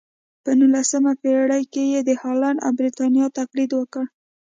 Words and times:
په 0.43 0.51
نولسمه 0.59 1.13
پېړۍ 1.21 1.63
کې 1.73 1.83
یې 1.93 2.01
د 2.09 2.11
هالنډ 2.21 2.57
او 2.65 2.71
برېټانیا 2.79 3.25
تقلید 3.39 3.71
وکړ. 3.75 4.03